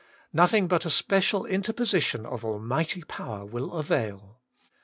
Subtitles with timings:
[0.33, 4.39] Nothing but a special interposition of Almighty Power will avail.